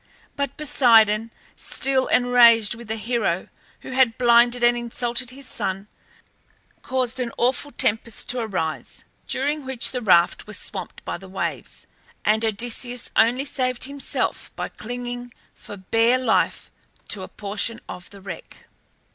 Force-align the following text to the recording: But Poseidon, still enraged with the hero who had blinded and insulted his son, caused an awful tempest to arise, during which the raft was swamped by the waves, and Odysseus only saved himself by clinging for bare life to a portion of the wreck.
But 0.35 0.57
Poseidon, 0.57 1.29
still 1.55 2.07
enraged 2.07 2.73
with 2.73 2.87
the 2.87 2.95
hero 2.95 3.49
who 3.81 3.91
had 3.91 4.17
blinded 4.17 4.63
and 4.63 4.75
insulted 4.75 5.29
his 5.29 5.47
son, 5.47 5.89
caused 6.81 7.19
an 7.19 7.31
awful 7.37 7.71
tempest 7.71 8.27
to 8.29 8.39
arise, 8.39 9.05
during 9.27 9.63
which 9.63 9.91
the 9.91 10.01
raft 10.01 10.47
was 10.47 10.57
swamped 10.57 11.05
by 11.05 11.19
the 11.19 11.29
waves, 11.29 11.85
and 12.25 12.43
Odysseus 12.43 13.11
only 13.15 13.45
saved 13.45 13.83
himself 13.83 14.49
by 14.55 14.69
clinging 14.69 15.35
for 15.53 15.77
bare 15.77 16.17
life 16.17 16.71
to 17.09 17.21
a 17.21 17.27
portion 17.27 17.79
of 17.87 18.09
the 18.09 18.21
wreck. 18.21 18.65